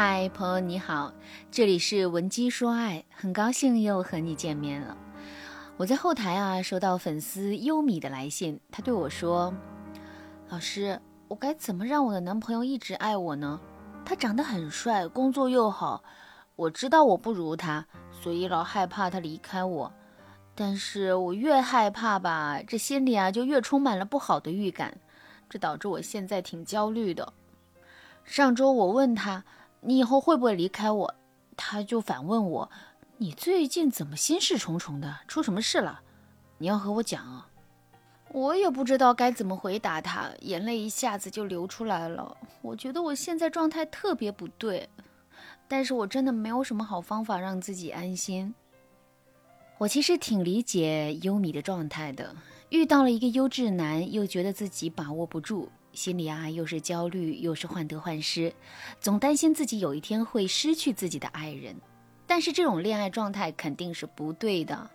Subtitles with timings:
[0.00, 1.12] 嗨，朋友你好，
[1.50, 4.96] 这里是文姬说爱，很高兴又和你见面了。
[5.76, 9.52] 我在后台啊收到粉丝优米的来信，他对我说
[10.50, 13.58] ：“老师，我该怎么让我的男朋友一直爱我呢？
[14.04, 16.04] 他长得很帅，工作又好，
[16.54, 19.92] 我知道我不如他，所以老害怕他离开我。
[20.54, 24.96] 但是我越害怕吧，这心里啊就越充满了不好的预感，
[25.50, 27.32] 这导致我现在挺焦虑的。
[28.22, 29.42] 上周我问他。”
[29.80, 31.14] 你以后会不会离开我？
[31.56, 32.70] 他就反问我
[33.18, 35.18] ：“你最近怎么心事重重的？
[35.26, 36.00] 出什么事了？
[36.58, 37.48] 你要和我讲啊！”
[38.30, 42.36] 我也不知道该怎么回答他，眼泪一下子就流出来了。
[42.60, 44.88] 我觉得我现在状态特别不对，
[45.66, 48.54] 但是我真的没有什么好方法让自己安心。
[49.78, 52.36] 我其实挺理解优米的状态的，
[52.68, 55.70] 遇到了一个优质男，又觉得自己把握不住。
[55.92, 58.52] 心里啊，又是焦虑，又是患得患失，
[59.00, 61.74] 总担心自己有一天会失去自己的爱人。
[62.26, 64.90] 但是这种恋爱状态肯定是不对的。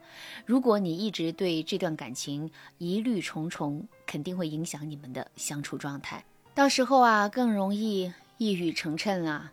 [0.46, 9.52] 如果你一直对这段感情疑虑重重，肯定会影响你们的相处状态，到时候啊，更容易一语成谶啊。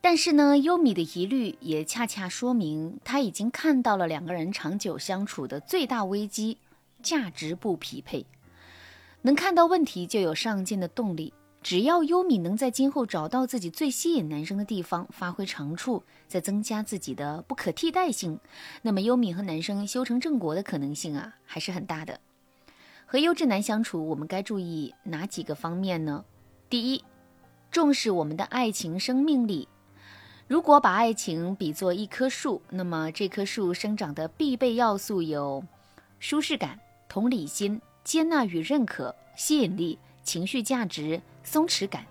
[0.00, 6.58] 但是呢，优米的疑虑也恰恰说明他已经看到了两个人长久相处的最大危机：
[7.02, 8.24] 价值不匹配。
[9.26, 11.32] 能看到问题就有上进的动力。
[11.62, 18.38] 只要优米能在今后找到自己最吸引男生的地方，发挥长处，再增加自己的不可替代性，
[18.82, 22.20] 那么优米和男生修成正果的可能性啊，还是很大的。
[23.06, 26.22] 和优质男相处，我们该注意哪几个方面呢？
[26.68, 27.02] 第一，
[27.70, 29.66] 重视我们的爱情生命力。
[30.46, 35.64] 如果把爱情比作一棵树，那么这棵树生长的必备要素有
[36.20, 36.78] 舒适感、
[37.08, 37.80] 同理心。
[38.04, 42.04] 接纳与认可、吸引力、情绪价值、松弛感。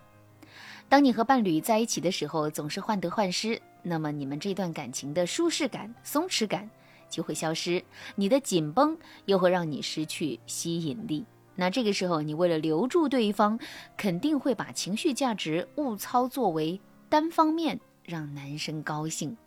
[0.90, 6.70] 当你和伴侣在一起的时候，总是患得患失，那么你们这段感情的舒适感、松弛感
[7.10, 7.84] 就会消失，
[8.16, 11.26] 你的紧绷又会让你失去吸引力。
[11.56, 13.60] 那这个时候，你为了留住对方，
[13.96, 19.38] 肯定会把情绪价值误操作为单方面让男生高兴，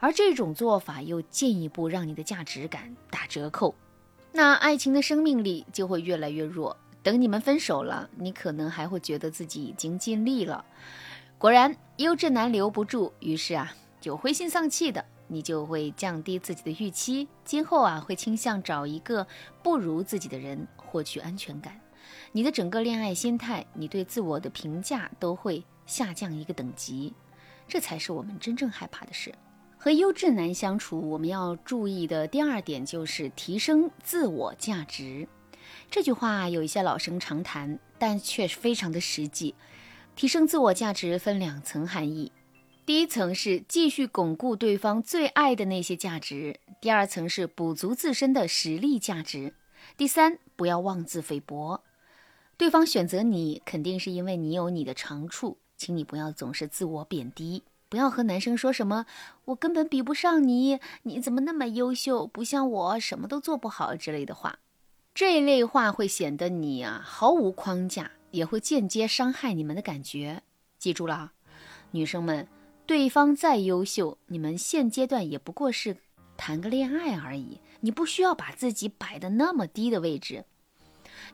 [0.00, 3.74] 而这种做法又进一步让你的价值感打折扣。
[4.36, 6.76] 那爱情的生命力就会越来越弱。
[7.02, 10.62] 等你们分手了，你可能还会觉得自己已经尽力了。
[11.38, 19.26] 果然，优质男留不住，于是啊，就灰心丧气的，你就会降低自己的预期，今后啊，会倾向找一个
[19.62, 21.80] 不如自己的人获取安全感。
[22.32, 27.14] 你的整个恋爱心态，你对自我的评价都会下降一个等级。
[27.66, 29.32] 这才是我们真正害怕的事。
[29.86, 35.28] 和优质男相处，我们要注意的第二点就是提升自我价值。
[35.88, 39.54] 这句话有一些老生常谈，但却是非常的实际。
[40.16, 42.32] 提升自我价值分两层含义：
[42.84, 49.54] 第一层是继续巩固对方最爱的那些价值；第二层是补足自身的实力价值。
[49.96, 51.84] 第三，不要妄自菲薄。
[52.56, 57.62] 对方选择你，肯定是因为你有你的长处，请你不要总是自我贬低。
[57.88, 59.06] 不要和男生说什么
[59.46, 64.58] “我根本比不上你，你怎么那么优秀，不像我什么都做不好”之类的话。
[65.14, 70.42] 这类话会显得你啊毫无框架，也会间接伤害你们的感觉。
[70.78, 71.32] 记住了，
[71.92, 72.46] 女生们，
[72.86, 75.96] 对方再优秀，你们现阶段也不过是
[76.36, 80.44] 谈个恋爱而已，你不需要把自己摆的那么低的位置。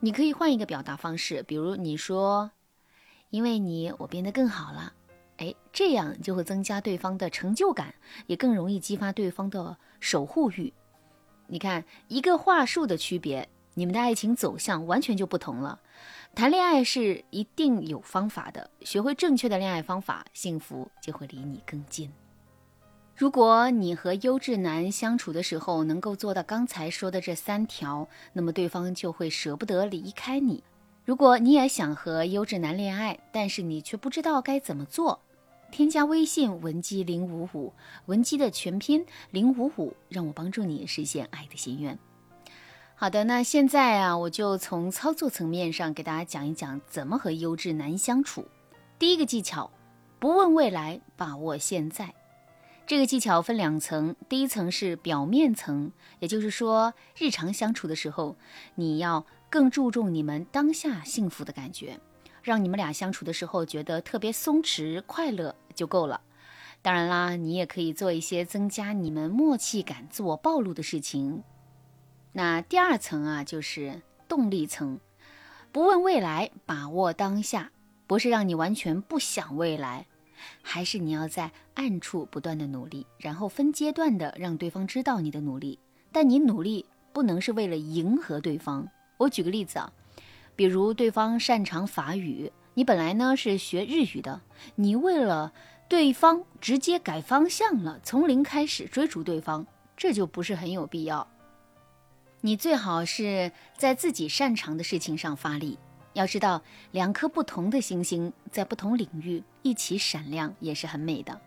[0.01, 2.53] 你可以换一个表达方式，比如你说
[3.31, 4.93] ：“因为你，我变得更好了。”
[5.72, 7.94] 这样就会增加对方的成就感，
[8.27, 10.72] 也更容易激发对方的守护欲。
[11.47, 15.81] 你看，一个话术的区别，你们的爱情走向完全就不同了。
[16.34, 22.10] 谈恋爱是一定有方法的，学会正确的恋爱方法，幸福就会离你更近。
[23.15, 30.65] 如果你和优质男相处的时候能够做到刚才说的这三条，那么对方就会舍不得离开你。
[31.04, 35.21] 如果你也想和优质男恋爱，但是你却不知道该怎么做。
[35.72, 37.72] 添加微信文姬零五五，
[38.04, 41.98] 文姬的全拼零五五，让我帮助你实现爱的心愿。
[42.95, 48.47] 好的，那现在啊，我就从操作层面上给大家讲一讲怎么和优质男相处。
[48.98, 49.71] 第一个技巧，
[50.21, 52.15] 不问未来，把握现在。
[52.86, 58.36] 这个技巧分两层，第一层是表面层，也就是说，日常相处的时候，
[58.74, 61.98] 你要更注重你们当下幸福的感觉。
[62.42, 66.21] 让你们俩相处的时候觉得特别松弛快乐就够了。
[66.83, 71.44] 当然啦，你也可以做一些增加你们默契感、自我暴露的事情。
[72.33, 74.98] 那第二层啊，就是动力层，
[75.71, 77.71] 不问未来，把握当下，
[78.06, 80.06] 不是让你完全不想未来，
[80.60, 85.78] 还是你要在暗处不断的努力，然后分阶段的让对方知道你的努力。
[86.10, 88.88] 但你努力不能是为了迎合对方。
[89.18, 89.92] 我举个例子啊，
[90.62, 94.42] 比如对方擅长法语，你本来呢是学日语的，
[94.76, 95.53] 你为了
[95.88, 99.66] 对方直接改方向了，从零开始追逐对方，
[99.97, 101.26] 这就不是很有必要。
[102.42, 105.76] 你最好是在自己擅长的事情上发力。
[106.12, 106.62] 要知道，
[106.92, 111.41] 两颗不同的星星在不同领域一起闪亮也是很美的。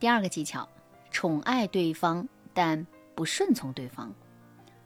[0.00, 0.66] 第二个技巧，
[1.10, 4.10] 宠爱对方，但不顺从对方。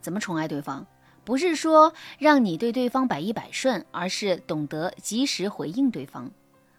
[0.00, 0.84] 怎么宠爱对方？
[1.30, 6.28] 不是说让你对对方百依百顺，而是懂得及时回应对方。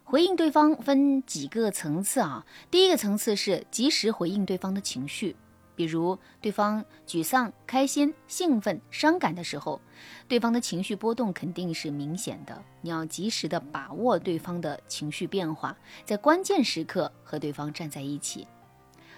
[0.03, 2.45] 回应对方分几个层次啊？
[2.69, 5.37] 第一个层次是及时回应对方的情绪。
[5.73, 9.79] 比如对方沮丧、开心、兴奋、伤感的时候，
[10.27, 12.61] 对方的情绪波动肯定是明显的。
[12.81, 18.45] 你要及时的把握对方的情绪变化，在关键时刻和对方站在一起。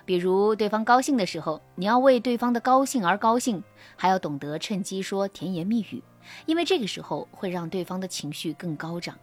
[0.05, 3.63] 比如对方高兴的时候，你要为对方的高兴而高兴，
[3.95, 6.03] 还要懂得趁机说甜言蜜语，
[6.45, 9.17] 因为这个时候会让对方的情绪更高涨。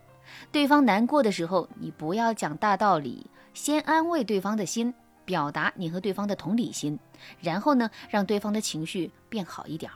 [0.51, 4.95] 对方难过的时候，你不要讲大道理，先安慰对方的心。
[5.23, 6.99] 表达你和对方的同理心，
[7.41, 9.93] 然后呢，让对方的情绪变好一点。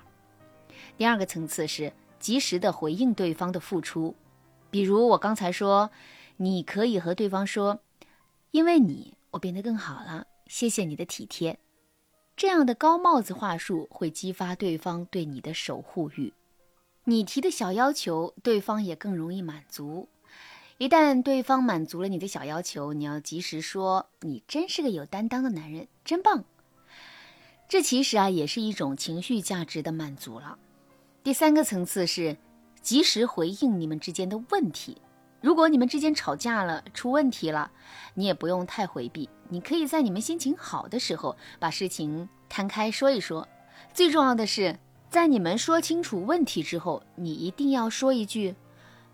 [0.97, 4.15] 第二个层次是及时的回应对方的付出，
[4.71, 5.91] 比如我刚才说，
[6.37, 7.81] 你可以和对方说
[8.53, 10.25] ：“因为你，我变得更好了，
[10.57, 11.59] 谢谢你的体贴。”
[12.37, 16.33] 这样的高帽子话术会激发对方对你的守护欲，
[17.03, 20.09] 你提的小要求，对方也更容易满足。
[20.79, 26.45] 一旦对方满足了你的小要求，你要及时说：“你真是个有担当的男人，真棒。”
[27.69, 30.57] 这其实啊也是一种情绪价值的满足了。
[31.25, 32.37] 第三个层次是
[32.81, 34.99] 及时回应你们之间的问题。
[35.45, 37.71] 如果你们之间吵架了、出问题了，
[38.15, 43.47] 你也不用太回避，你可以在你们心情好的时候把事情摊开说一说。
[43.93, 44.79] 最重要的是，
[45.11, 48.55] 在你们说清楚问题之后，你一定要说一句：“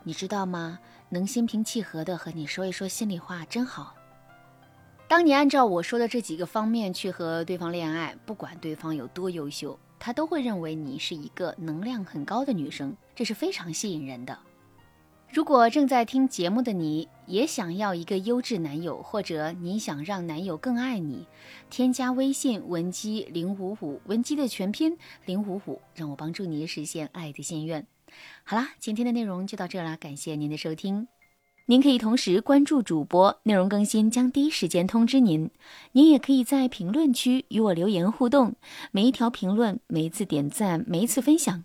[0.05, 0.79] 你知道吗？”
[1.11, 3.97] 能心平气和的和你说一说心里话，真好。
[5.09, 14.39] 当你按照我说的这几个方面去和对方恋爱，不管对方有多优秀，他都会认为你是一个能量很高的女生，这是非常吸引人的。
[15.33, 21.25] 如果正在听节目的你也想要一个优质男友，或者你想让男友更爱你，
[21.71, 27.87] 添加微信文姬零五五，文姬的全拼零五五，让我帮助你实现爱的心愿。
[28.43, 31.07] 好啦，今天的内容就到这啦，感谢您的收听。
[31.67, 35.49] 您可以同时关注主播，内容更新将第一时间通知您。
[35.93, 38.57] 您也可以在评论区与我留言互动，
[38.91, 41.65] 每一条评论、每一次点赞、每一次分享，